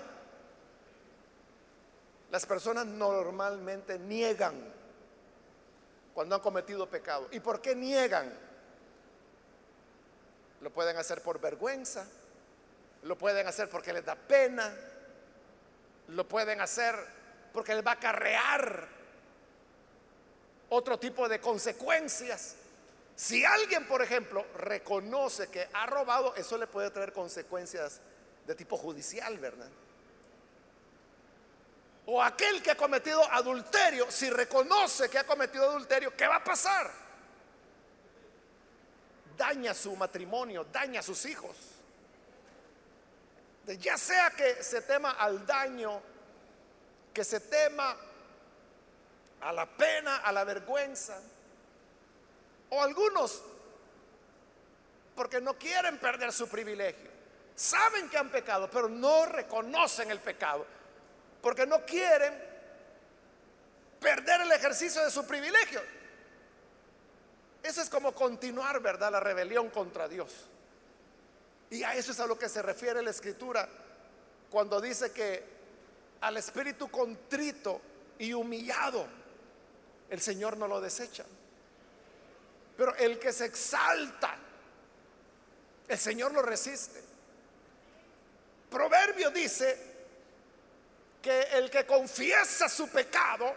[2.32, 4.56] Las personas normalmente niegan
[6.14, 7.28] cuando han cometido pecado.
[7.32, 8.34] ¿Y por qué niegan?
[10.64, 12.08] Lo pueden hacer por vergüenza,
[13.02, 14.74] lo pueden hacer porque les da pena,
[16.08, 16.96] lo pueden hacer
[17.52, 18.88] porque les va a acarrear
[20.70, 22.56] otro tipo de consecuencias.
[23.14, 28.00] Si alguien, por ejemplo, reconoce que ha robado, eso le puede traer consecuencias
[28.48, 29.70] de tipo judicial, ¿verdad?
[32.06, 36.44] O aquel que ha cometido adulterio, si reconoce que ha cometido adulterio, ¿qué va a
[36.44, 36.90] pasar?
[39.38, 41.56] Daña su matrimonio, daña a sus hijos.
[43.80, 46.02] Ya sea que se tema al daño,
[47.14, 47.96] que se tema
[49.42, 51.20] a la pena, a la vergüenza
[52.70, 53.42] o algunos,
[55.16, 57.12] porque no quieren perder su privilegio.
[57.56, 60.66] Saben que han pecado, pero no reconocen el pecado.
[61.42, 62.34] Porque no quieren
[64.00, 65.82] perder el ejercicio de su privilegio.
[67.64, 69.14] Eso es como continuar, ¿verdad?
[69.14, 70.32] La rebelión contra Dios.
[71.70, 73.68] Y a eso es a lo que se refiere la escritura
[74.52, 75.44] cuando dice que
[76.22, 77.82] al espíritu contrito
[78.20, 79.08] y humillado,
[80.10, 81.24] el Señor no lo desecha.
[82.78, 84.36] Pero el que se exalta,
[85.88, 87.02] el Señor lo resiste.
[88.70, 89.94] Proverbio dice
[91.22, 93.54] que el que confiesa su pecado,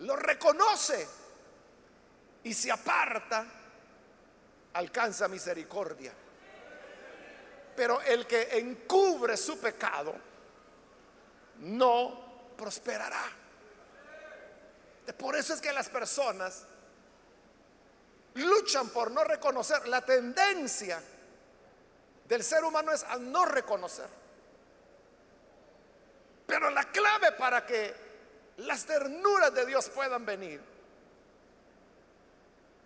[0.00, 1.19] lo reconoce
[2.44, 3.44] y se aparta,
[4.74, 6.12] alcanza misericordia.
[7.76, 10.14] Pero el que encubre su pecado,
[11.58, 13.24] no prosperará.
[15.18, 16.64] Por eso es que las personas
[18.34, 19.88] luchan por no reconocer.
[19.88, 21.02] La tendencia
[22.28, 24.08] del ser humano es a no reconocer.
[26.46, 27.94] Pero la clave para que
[28.58, 30.60] las ternuras de Dios puedan venir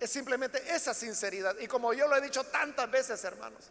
[0.01, 1.57] es simplemente esa sinceridad.
[1.61, 3.65] Y como yo lo he dicho tantas veces, hermanos,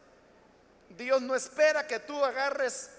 [0.90, 2.90] Dios no espera que tú agarres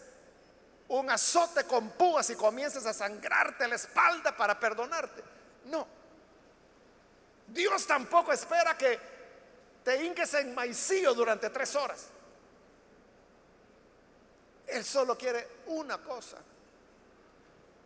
[0.89, 5.23] un azote con púas y comiences a sangrarte la espalda para perdonarte.
[5.67, 5.87] No.
[7.49, 8.99] Dios tampoco espera que
[9.83, 12.07] te hinques en maicillo durante tres horas.
[14.67, 16.39] Él solo quiere una cosa.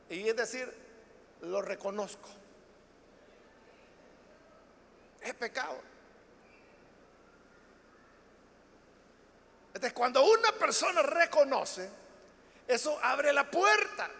[0.08, 0.72] Y es decir,
[1.42, 2.28] lo reconozco.
[5.28, 5.78] Es pecado.
[9.66, 11.90] Entonces, cuando una persona reconoce,
[12.66, 14.10] eso abre la puerta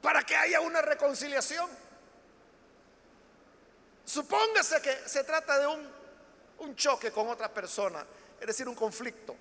[0.00, 1.68] para que haya una reconciliación.
[4.04, 8.06] Supóngase que se trata de un, choque con otra persona,
[8.40, 9.34] es decir, un conflicto.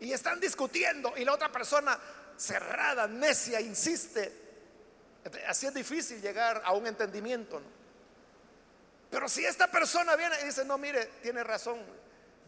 [0.00, 1.98] y están discutiendo y la otra persona
[2.36, 4.32] cerrada, necia, insiste.
[5.46, 7.62] Así es difícil llegar a un entendimiento.
[9.14, 11.78] Pero si esta persona viene y dice, no, mire, tiene razón,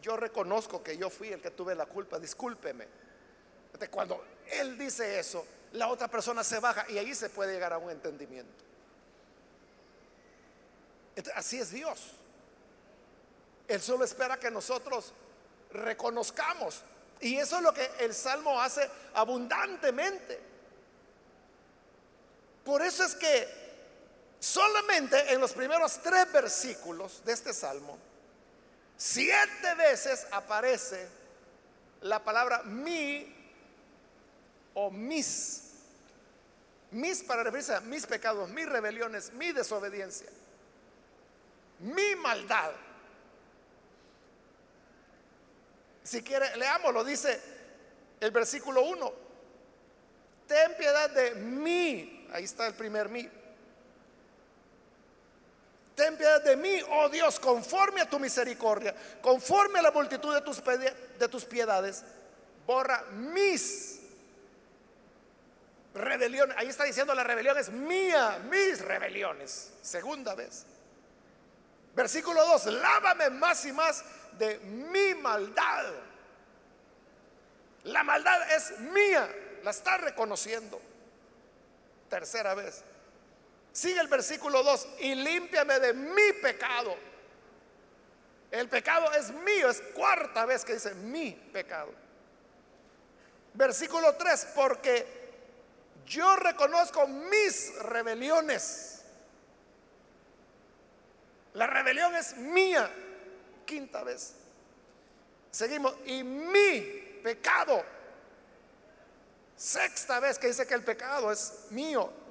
[0.01, 2.85] yo reconozco que yo fui el que tuve la culpa, discúlpeme.
[3.89, 7.77] Cuando él dice eso, la otra persona se baja y ahí se puede llegar a
[7.77, 8.65] un entendimiento.
[11.35, 12.11] Así es Dios.
[13.69, 15.13] Él solo espera que nosotros
[15.71, 16.81] reconozcamos.
[17.21, 20.37] Y eso es lo que el Salmo hace abundantemente.
[22.65, 23.66] Por eso es que
[24.39, 27.97] solamente en los primeros tres versículos de este Salmo,
[28.95, 31.07] siete veces aparece
[32.01, 33.35] la palabra mi
[34.73, 35.63] o mis.
[36.91, 40.29] Mis para referirse a mis pecados, mis rebeliones, mi desobediencia,
[41.79, 42.71] mi maldad.
[46.03, 47.41] Si quiere, leámoslo, dice
[48.21, 49.13] el versículo 1.
[50.47, 52.27] Ten piedad de mí.
[52.31, 53.29] Ahí está el primer mí.
[56.17, 60.63] Piedad de mí, oh Dios, conforme a tu misericordia, conforme a la multitud de tus,
[60.63, 62.03] de tus piedades,
[62.65, 63.99] borra mis
[65.93, 66.55] rebeliones.
[66.57, 69.71] Ahí está diciendo la rebelión es mía, mis rebeliones.
[69.81, 70.65] Segunda vez.
[71.95, 74.03] Versículo 2, lávame más y más
[74.37, 75.85] de mi maldad.
[77.85, 79.27] La maldad es mía,
[79.63, 80.79] la está reconociendo.
[82.09, 82.83] Tercera vez.
[83.77, 86.97] Sigue el versículo 2, y límpiame de mi pecado.
[88.49, 91.93] El pecado es mío, es cuarta vez que dice mi pecado.
[93.53, 95.05] Versículo 3, porque
[96.07, 99.03] yo reconozco mis rebeliones.
[101.53, 102.89] La rebelión es mía
[103.63, 104.33] quinta vez.
[105.51, 107.85] Seguimos, y mi pecado.
[109.55, 112.25] Sexta vez que dice que el pecado es mío.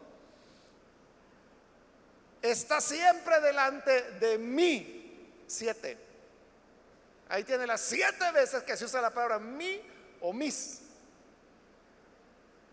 [2.42, 5.32] Está siempre delante de mí.
[5.46, 5.96] Siete.
[7.28, 9.80] Ahí tiene las siete veces que se usa la palabra mi
[10.20, 10.80] o mis.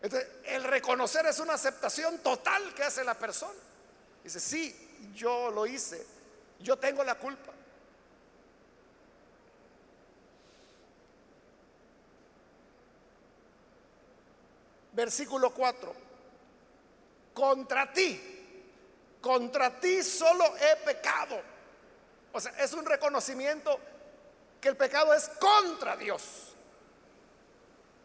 [0.02, 3.60] Entonces, el reconocer es una aceptación total que hace la persona.
[4.24, 6.06] Dice, sí, yo lo hice,
[6.60, 7.54] yo tengo la culpa.
[14.92, 15.96] Versículo 4.
[17.34, 18.33] Contra ti,
[19.24, 21.42] contra ti solo he pecado.
[22.34, 23.80] O sea, es un reconocimiento
[24.60, 26.54] que el pecado es contra Dios.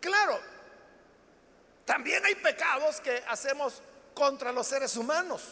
[0.00, 0.38] Claro,
[1.84, 3.82] también hay pecados que hacemos
[4.14, 5.42] contra los seres humanos.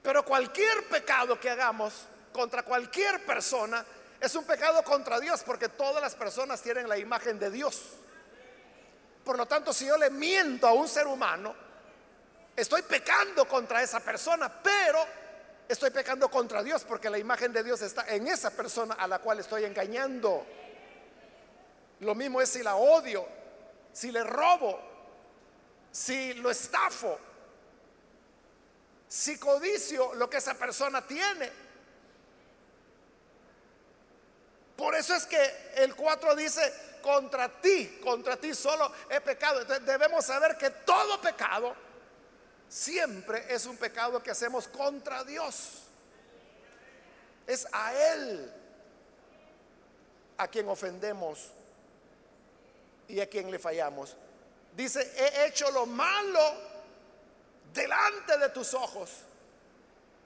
[0.00, 3.84] Pero cualquier pecado que hagamos contra cualquier persona
[4.20, 7.82] es un pecado contra Dios porque todas las personas tienen la imagen de Dios.
[9.24, 11.52] Por lo tanto, si yo le miento a un ser humano,
[12.56, 15.04] estoy pecando contra esa persona, pero
[15.68, 19.18] estoy pecando contra Dios porque la imagen de Dios está en esa persona a la
[19.18, 20.44] cual estoy engañando.
[22.00, 23.26] Lo mismo es si la odio,
[23.92, 24.80] si le robo,
[25.90, 27.18] si lo estafo,
[29.08, 31.50] si codicio lo que esa persona tiene.
[34.76, 39.60] Por eso es que el 4 dice, contra ti, contra ti solo he pecado.
[39.60, 41.76] Entonces debemos saber que todo pecado
[42.72, 45.82] siempre es un pecado que hacemos contra Dios.
[47.46, 48.50] Es a Él
[50.38, 51.50] a quien ofendemos
[53.08, 54.16] y a quien le fallamos.
[54.74, 56.40] Dice, he hecho lo malo
[57.74, 59.10] delante de tus ojos,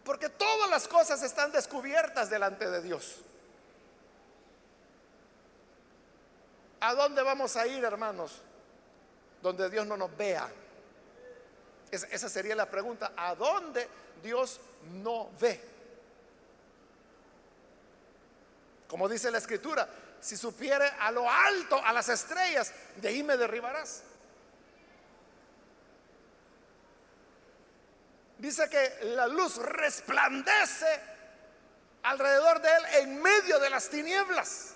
[0.05, 3.17] porque todas las cosas están descubiertas delante de Dios.
[6.79, 8.41] ¿A dónde vamos a ir, hermanos?
[9.43, 10.49] Donde Dios no nos vea.
[11.90, 13.12] Esa sería la pregunta.
[13.16, 13.88] ¿A dónde
[14.22, 14.61] Dios
[15.03, 15.61] no ve?
[18.88, 19.88] Como dice la escritura,
[20.21, 24.02] si supiere a lo alto, a las estrellas, de ahí me derribarás.
[28.38, 31.00] Dice que la luz resplandece
[32.02, 34.75] alrededor de él en medio de las tinieblas.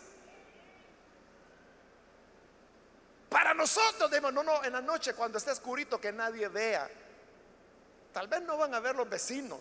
[3.28, 6.90] Para nosotros, no, no, en la noche cuando esté oscurito que nadie vea.
[8.12, 9.60] Tal vez no van a ver los vecinos.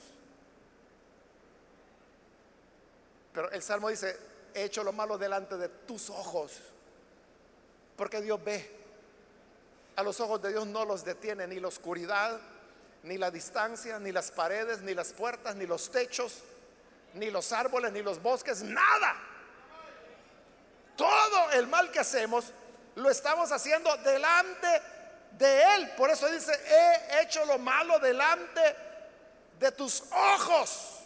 [3.34, 4.18] Pero el Salmo dice,
[4.54, 6.60] he hecho lo malo delante de tus ojos.
[7.96, 8.78] Porque Dios ve.
[9.96, 12.40] A los ojos de Dios no los detiene ni la oscuridad,
[13.04, 16.40] ni la distancia, ni las paredes, ni las puertas, ni los techos,
[17.14, 19.16] ni los árboles, ni los bosques, nada.
[20.96, 22.52] Todo el mal que hacemos
[22.96, 24.68] lo estamos haciendo delante
[25.40, 25.92] de Él.
[25.96, 28.76] Por eso dice, he hecho lo malo delante
[29.58, 31.00] de tus ojos.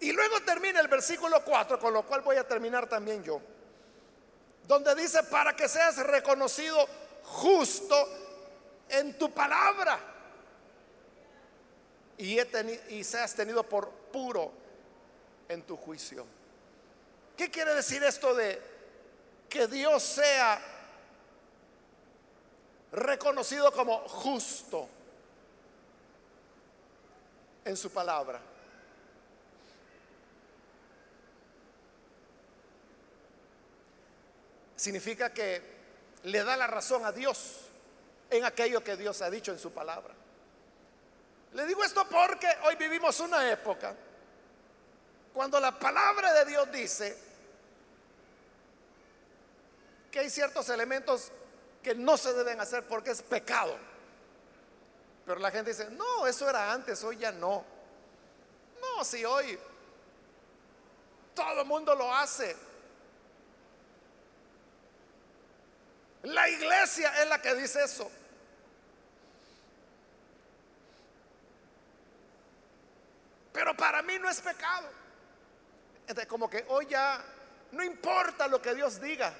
[0.00, 3.40] Y luego termina el versículo 4, con lo cual voy a terminar también yo,
[4.66, 6.86] donde dice, para que seas reconocido
[7.24, 7.96] justo
[8.88, 9.98] en tu palabra
[12.18, 12.38] y,
[12.94, 14.52] y seas tenido por puro
[15.48, 16.26] en tu juicio.
[17.36, 18.60] ¿Qué quiere decir esto de
[19.48, 20.73] que Dios sea
[22.94, 24.88] reconocido como justo
[27.64, 28.40] en su palabra?
[34.76, 35.62] Significa que
[36.24, 37.60] le da la razón a Dios
[38.30, 40.14] en aquello que Dios ha dicho en su palabra.
[41.52, 43.94] Le digo esto porque hoy vivimos una época
[45.32, 47.16] cuando la palabra de Dios dice
[50.10, 51.32] que hay ciertos elementos
[51.84, 53.76] que no se deben hacer porque es pecado.
[55.24, 57.64] Pero la gente dice, no, eso era antes, hoy ya no.
[58.80, 59.58] No, si hoy
[61.34, 62.56] todo el mundo lo hace.
[66.24, 68.10] La iglesia es la que dice eso.
[73.52, 74.88] Pero para mí no es pecado.
[76.28, 77.22] Como que hoy ya
[77.72, 79.34] no importa lo que Dios diga.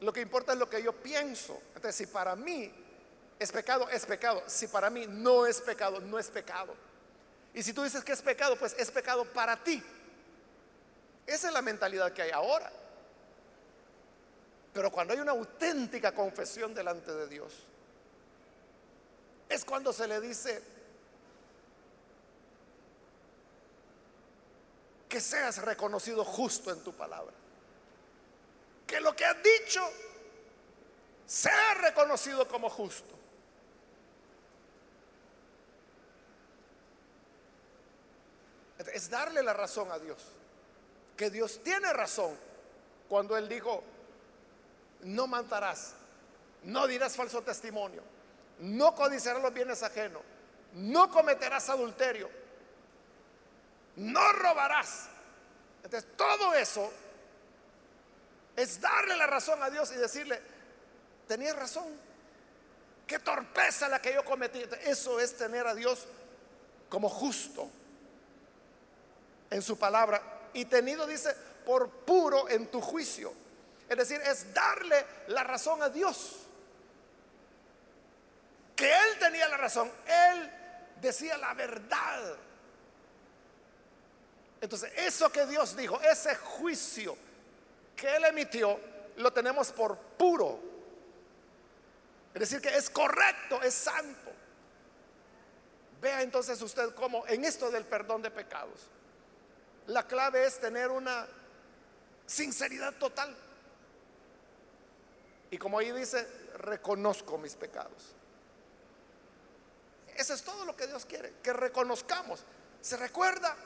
[0.00, 1.60] Lo que importa es lo que yo pienso.
[1.74, 2.72] Entonces, si para mí
[3.38, 4.42] es pecado, es pecado.
[4.46, 6.74] Si para mí no es pecado, no es pecado.
[7.54, 9.82] Y si tú dices que es pecado, pues es pecado para ti.
[11.26, 12.70] Esa es la mentalidad que hay ahora.
[14.72, 17.52] Pero cuando hay una auténtica confesión delante de Dios,
[19.48, 20.62] es cuando se le dice,
[25.08, 27.34] que seas reconocido justo en tu palabra.
[28.88, 29.80] Que lo que has dicho
[31.24, 33.14] sea reconocido como justo.
[38.92, 40.18] Es darle la razón a Dios.
[41.16, 42.36] Que Dios tiene razón
[43.08, 43.84] cuando Él dijo,
[45.02, 45.94] no matarás,
[46.64, 48.02] no dirás falso testimonio,
[48.58, 50.22] no codiciarás los bienes ajenos,
[50.72, 52.28] no cometerás adulterio
[53.98, 55.08] no robarás.
[55.82, 56.90] Entonces, todo eso
[58.58, 60.42] es darle la razón a Dios y decirle,
[61.28, 61.86] tenías razón,
[63.06, 64.60] qué torpeza la que yo cometí.
[64.82, 66.08] Eso es tener a Dios
[66.88, 67.70] como justo
[69.48, 70.20] en su palabra
[70.54, 73.32] y tenido, dice, por puro en tu juicio.
[73.88, 76.38] Es decir, es darle la razón a Dios.
[78.74, 80.50] Que Él tenía la razón, Él
[81.00, 82.34] decía la verdad.
[84.60, 87.27] Entonces, eso que Dios dijo, ese juicio
[87.98, 88.80] que Él emitió,
[89.16, 90.60] lo tenemos por puro.
[92.32, 94.30] Es decir, que es correcto, es santo.
[96.00, 98.88] Vea entonces usted cómo en esto del perdón de pecados,
[99.88, 101.26] la clave es tener una
[102.24, 103.36] sinceridad total.
[105.50, 106.24] Y como ahí dice,
[106.58, 108.14] reconozco mis pecados.
[110.14, 112.44] Eso es todo lo que Dios quiere, que reconozcamos.
[112.80, 113.56] ¿Se recuerda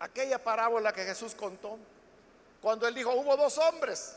[0.00, 1.78] aquella parábola que Jesús contó,
[2.60, 4.16] cuando él dijo, hubo dos hombres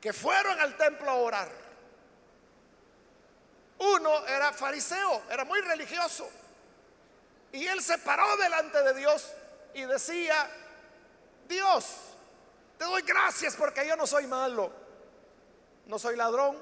[0.00, 1.48] que fueron al templo a orar.
[3.78, 6.28] Uno era fariseo, era muy religioso,
[7.52, 9.32] y él se paró delante de Dios
[9.74, 10.48] y decía,
[11.48, 11.96] Dios,
[12.78, 14.70] te doy gracias porque yo no soy malo,
[15.86, 16.56] no soy ladrón,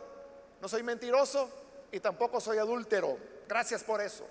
[0.60, 1.50] no soy mentiroso
[1.92, 3.18] y tampoco soy adúltero.
[3.46, 4.26] Gracias por eso.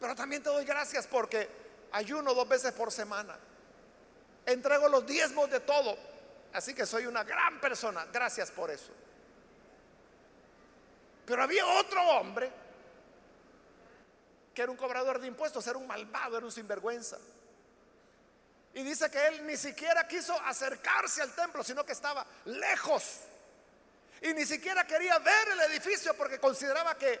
[0.00, 1.48] Pero también te doy gracias porque
[1.92, 3.38] ayuno dos veces por semana,
[4.46, 5.96] entrego los diezmos de todo,
[6.52, 8.92] así que soy una gran persona, gracias por eso.
[11.26, 12.50] Pero había otro hombre
[14.54, 17.18] que era un cobrador de impuestos, era un malvado, era un sinvergüenza.
[18.74, 23.20] Y dice que él ni siquiera quiso acercarse al templo, sino que estaba lejos.
[24.22, 27.20] Y ni siquiera quería ver el edificio porque consideraba que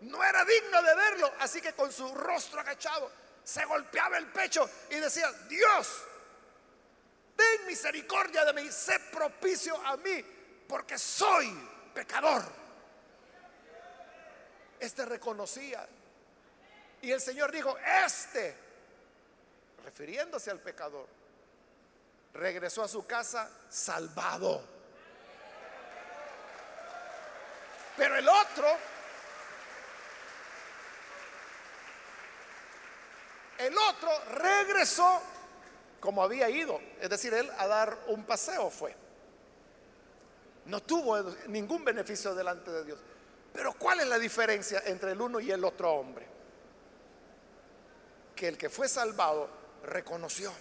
[0.00, 1.32] no era digno de verlo.
[1.40, 3.10] Así que con su rostro agachado
[3.42, 6.02] se golpeaba el pecho y decía, Dios,
[7.36, 10.24] ten misericordia de mí, sé propicio a mí,
[10.68, 11.52] porque soy
[11.94, 12.42] pecador.
[14.78, 15.86] Este reconocía.
[17.02, 17.76] Y el Señor dijo,
[18.06, 18.56] este,
[19.84, 21.06] refiriéndose al pecador,
[22.32, 24.74] regresó a su casa salvado.
[27.96, 28.76] Pero el otro
[33.58, 35.22] El otro regresó
[36.04, 38.94] como había ido, es decir, él a dar un paseo fue.
[40.66, 42.98] No tuvo ningún beneficio delante de Dios.
[43.54, 46.26] Pero ¿cuál es la diferencia entre el uno y el otro hombre?
[48.36, 49.48] Que el que fue salvado
[49.82, 50.52] reconoció.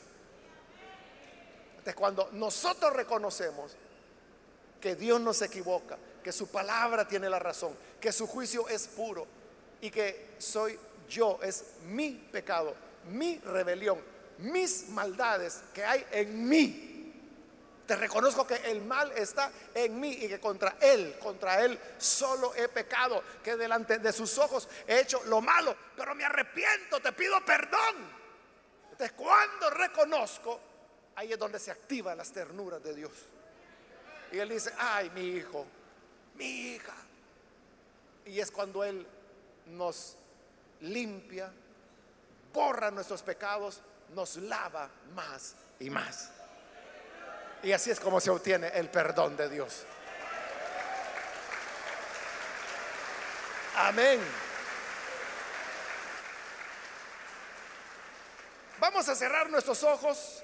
[1.72, 3.76] Entonces, cuando nosotros reconocemos
[4.80, 8.88] que Dios no se equivoca, que su palabra tiene la razón, que su juicio es
[8.88, 9.28] puro
[9.82, 10.80] y que soy
[11.10, 12.74] yo, es mi pecado,
[13.10, 16.90] mi rebelión, mis maldades que hay en mí.
[17.86, 22.56] Te reconozco que el mal está en mí y que contra Él, contra Él solo
[22.56, 27.12] he pecado, que delante de sus ojos he hecho lo malo, pero me arrepiento, te
[27.12, 28.24] pido perdón.
[28.92, 30.60] Entonces cuando reconozco,
[31.16, 33.12] ahí es donde se activan las ternuras de Dios.
[34.32, 35.66] Y Él dice, ay, mi hijo,
[36.36, 36.96] mi hija.
[38.26, 39.06] Y es cuando Él
[39.68, 40.16] nos
[40.80, 41.52] limpia,
[42.54, 43.82] borra nuestros pecados,
[44.14, 46.30] nos lava más y más.
[47.62, 49.86] Y así es como se obtiene el perdón de Dios.
[53.76, 54.20] Amén.
[58.80, 60.44] Vamos a cerrar nuestros ojos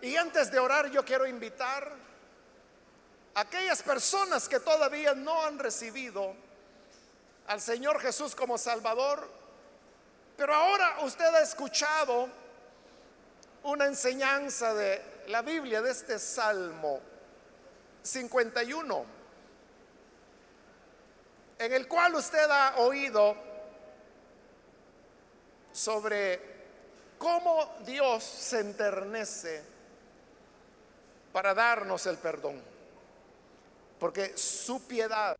[0.00, 1.92] y antes de orar yo quiero invitar
[3.34, 6.34] a aquellas personas que todavía no han recibido
[7.46, 9.28] al Señor Jesús como Salvador,
[10.36, 12.28] pero ahora usted ha escuchado
[13.64, 17.00] una enseñanza de la Biblia de este Salmo
[18.02, 19.04] 51,
[21.58, 23.36] en el cual usted ha oído
[25.72, 26.40] sobre
[27.18, 29.62] cómo Dios se enternece
[31.32, 32.60] para darnos el perdón.
[33.98, 35.36] Porque su piedad,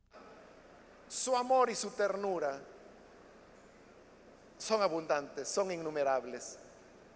[1.09, 2.61] su amor y su ternura
[4.57, 6.59] son abundantes, son innumerables.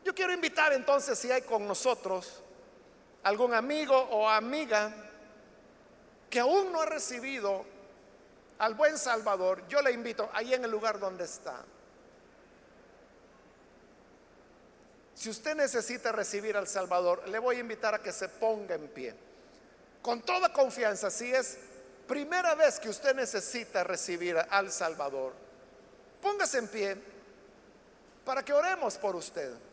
[0.07, 2.40] Yo quiero invitar entonces si hay con nosotros
[3.24, 4.94] algún amigo o amiga
[6.30, 7.64] que aún no ha recibido
[8.61, 11.57] al buen Salvador, yo le invito ahí en el lugar donde está.
[15.12, 18.86] Si usted necesita recibir al Salvador, le voy a invitar a que se ponga en
[18.86, 19.12] pie.
[20.02, 21.59] Con toda confianza, si es
[22.07, 25.32] primera vez que usted necesita recibir al Salvador,
[26.22, 26.96] póngase en pie
[28.24, 29.66] para que oremos por usted.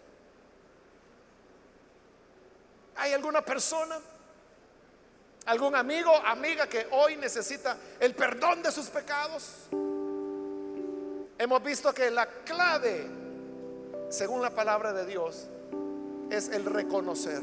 [2.96, 3.98] ¿Hay alguna persona?
[5.46, 9.68] ¿Algún amigo, amiga que hoy necesita el perdón de sus pecados?
[11.38, 13.08] Hemos visto que la clave,
[14.10, 15.48] según la palabra de Dios,
[16.30, 17.42] es el reconocer.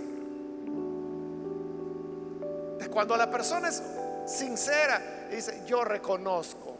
[2.90, 3.82] Cuando la persona es
[4.26, 6.76] sincera, dice, yo reconozco,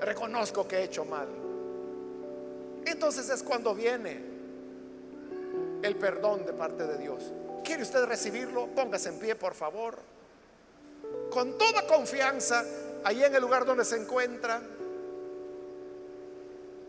[0.00, 1.28] reconozco que he hecho mal.
[2.86, 4.37] Entonces es cuando viene
[5.82, 7.32] el perdón de parte de Dios.
[7.64, 8.66] ¿Quiere usted recibirlo?
[8.68, 9.98] Póngase en pie, por favor.
[11.30, 12.64] Con toda confianza,
[13.04, 14.60] ahí en el lugar donde se encuentra.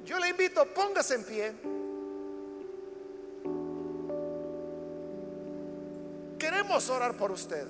[0.06, 1.54] Yo le invito, póngase en pie.
[6.40, 7.68] Queremos orar por usted.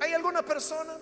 [0.00, 0.98] ¿Hay alguna persona?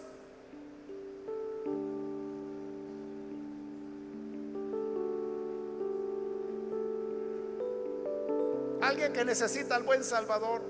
[9.12, 10.62] Que necesita al buen Salvador,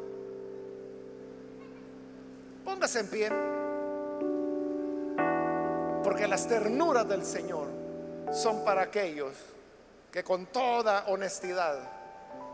[2.65, 3.31] póngase en pie.
[6.03, 7.69] Porque las ternuras del Señor
[8.33, 9.33] son para aquellos
[10.11, 11.79] que con toda honestidad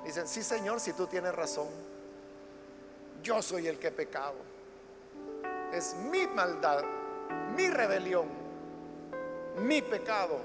[0.04, 1.68] dicen, sí Señor, si tú tienes razón,
[3.22, 4.36] yo soy el que pecado.
[5.72, 6.84] Es mi maldad,
[7.56, 8.26] mi rebelión,
[9.58, 10.38] mi pecado.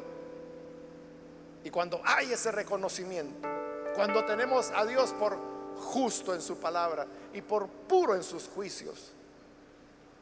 [1.63, 3.47] Y cuando hay ese reconocimiento,
[3.95, 5.37] cuando tenemos a Dios por
[5.75, 9.11] justo en su palabra y por puro en sus juicios,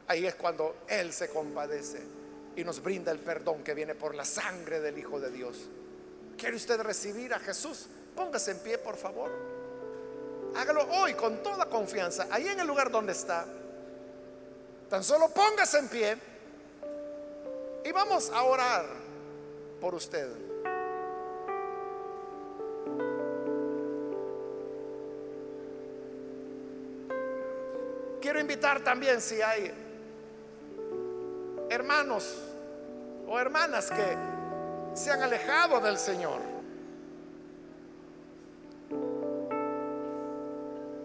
[0.08, 2.02] ahí es cuando Él se compadece
[2.56, 5.56] y nos brinda el perdón que viene por la sangre del Hijo de Dios.
[6.36, 7.86] ¿Quiere usted recibir a Jesús?
[8.14, 9.30] Póngase en pie, por favor.
[10.54, 13.46] Hágalo hoy con toda confianza, ahí en el lugar donde está.
[14.90, 16.16] Tan solo póngase en pie
[17.84, 18.86] y vamos a orar
[19.80, 20.51] por usted.
[28.42, 29.72] Invitar también si hay
[31.70, 32.38] hermanos
[33.26, 34.16] o hermanas que
[34.94, 36.40] se han alejado del Señor.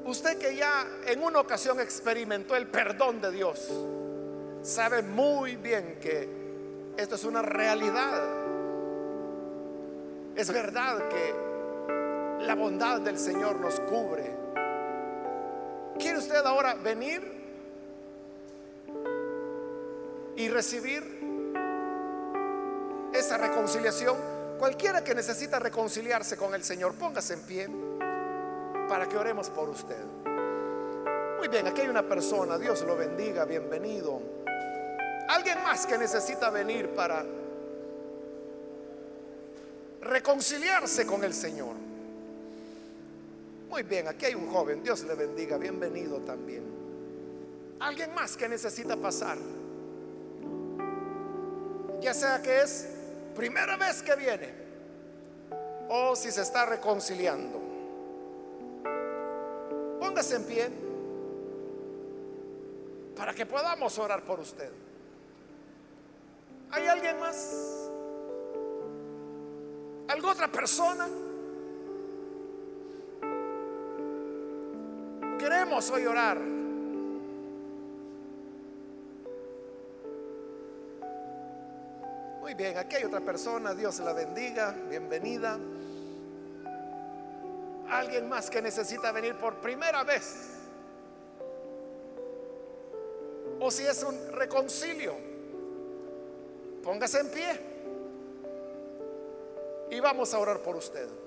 [0.05, 3.71] Usted que ya en una ocasión experimentó el perdón de Dios,
[4.61, 6.27] sabe muy bien que
[6.97, 8.47] esto es una realidad
[10.37, 14.46] Es verdad que la bondad del Señor nos cubre.
[15.99, 17.21] ¿Quiere usted ahora venir
[20.35, 21.03] y recibir
[23.13, 24.15] esa reconciliación?
[24.59, 27.67] Cualquiera que necesita reconciliarse con el Señor, póngase en pie
[28.87, 30.03] para que oremos por usted.
[31.37, 34.21] Muy bien, aquí hay una persona, Dios lo bendiga, bienvenido.
[35.29, 37.25] Alguien más que necesita venir para
[40.01, 41.86] reconciliarse con el Señor.
[43.69, 46.63] Muy bien, aquí hay un joven, Dios le bendiga, bienvenido también.
[47.79, 49.37] Alguien más que necesita pasar.
[51.99, 52.87] Ya sea que es
[53.35, 54.53] primera vez que viene
[55.89, 57.59] o si se está reconciliando.
[59.99, 60.69] Póngase en pie
[63.17, 64.71] para que podamos orar por usted.
[66.71, 67.89] ¿Hay alguien más?
[70.07, 71.07] ¿Alguna otra persona?
[75.67, 76.39] Queremos hoy orar.
[82.39, 85.59] Muy bien, aquí hay otra persona, Dios la bendiga, bienvenida.
[87.89, 90.51] Alguien más que necesita venir por primera vez
[93.59, 95.15] o si es un reconcilio.
[96.81, 97.59] Póngase en pie
[99.91, 101.26] y vamos a orar por usted.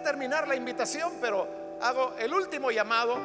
[0.00, 1.46] Terminar la invitación, pero
[1.80, 3.16] hago el último llamado.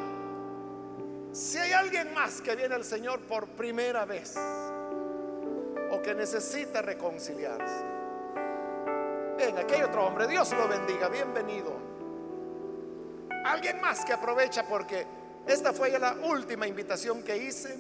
[1.32, 4.36] Si hay alguien más que viene al Señor por primera vez
[5.92, 7.86] o que necesita reconciliarse,
[9.38, 11.74] venga, aquí hay otro hombre, Dios lo bendiga, bienvenido.
[13.46, 15.08] Alguien más que aprovecha porque
[15.48, 17.76] esta fue ya la última invitación que hice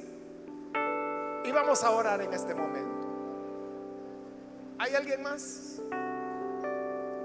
[1.44, 3.08] y vamos a orar en este momento.
[4.80, 5.80] ¿Hay alguien más?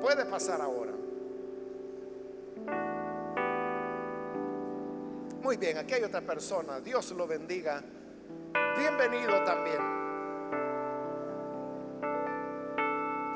[0.00, 0.95] Puede pasar ahora.
[5.46, 6.80] Muy bien, aquí hay otra persona.
[6.80, 7.80] Dios lo bendiga.
[8.76, 9.78] Bienvenido también.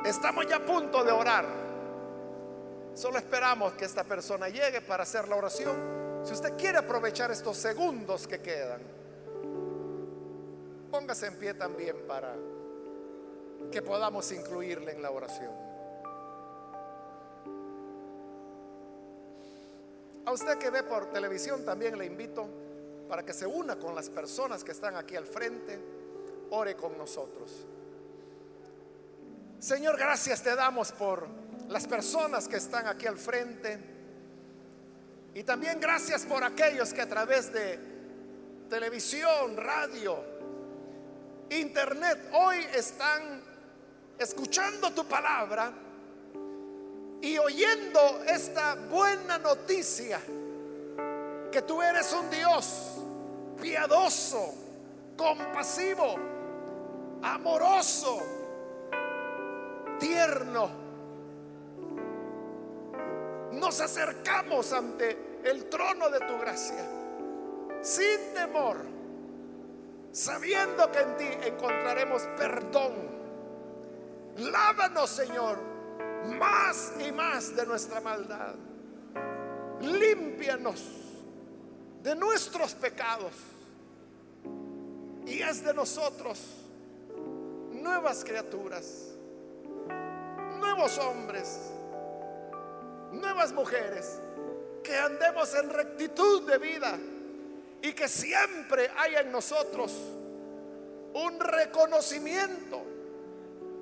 [0.05, 1.45] Estamos ya a punto de orar.
[2.95, 6.25] Solo esperamos que esta persona llegue para hacer la oración.
[6.25, 8.81] Si usted quiere aprovechar estos segundos que quedan,
[10.91, 12.35] póngase en pie también para
[13.71, 15.70] que podamos incluirle en la oración.
[20.31, 22.49] A usted que ve por televisión también le invito
[23.09, 25.77] para que se una con las personas que están aquí al frente,
[26.51, 27.67] ore con nosotros.
[29.59, 31.27] Señor, gracias te damos por
[31.67, 33.77] las personas que están aquí al frente.
[35.35, 37.81] Y también gracias por aquellos que a través de
[38.69, 40.23] televisión, radio,
[41.51, 43.43] internet hoy están
[44.17, 45.73] escuchando tu palabra
[47.23, 50.21] y oyendo esta buena noticia
[51.51, 52.97] que tú eres un Dios
[53.61, 54.55] piadoso,
[55.17, 56.17] compasivo,
[57.23, 58.23] amoroso,
[59.99, 60.81] tierno
[63.53, 66.87] nos acercamos ante el trono de tu gracia,
[67.83, 68.79] sin temor,
[70.13, 73.21] sabiendo que en ti encontraremos perdón.
[74.39, 75.59] Lávanos, Señor,
[76.39, 78.55] más y más de nuestra maldad.
[79.81, 80.83] Límpianos
[82.03, 83.33] de nuestros pecados
[85.27, 86.41] y haz de nosotros
[87.73, 89.15] nuevas criaturas,
[90.59, 91.71] nuevos hombres
[93.13, 94.19] nuevas mujeres,
[94.83, 96.99] que andemos en rectitud de vida
[97.83, 99.93] y que siempre haya en nosotros
[101.15, 102.83] un reconocimiento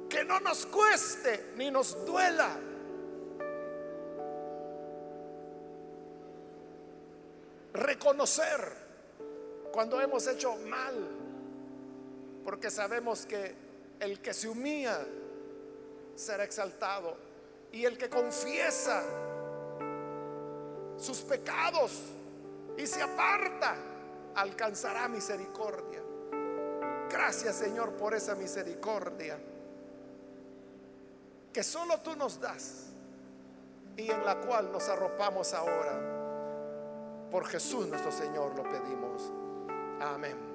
[0.08, 2.56] que no nos cueste ni nos duela.
[7.74, 8.76] Reconocer
[9.70, 10.94] cuando hemos hecho mal,
[12.44, 13.54] porque sabemos que
[14.00, 15.06] el que se humilla
[16.14, 17.16] será exaltado
[17.70, 19.04] y el que confiesa
[20.96, 21.92] sus pecados
[22.76, 23.76] y se aparta,
[24.34, 26.02] alcanzará misericordia.
[27.10, 29.38] Gracias Señor por esa misericordia
[31.58, 32.92] que solo tú nos das
[33.96, 37.28] y en la cual nos arropamos ahora.
[37.32, 39.32] Por Jesús nuestro Señor lo pedimos.
[40.00, 40.47] Amén.